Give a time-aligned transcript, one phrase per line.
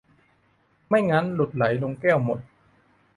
[0.87, 2.39] ไม่งั้นหลุดไหลลงแก้วหมด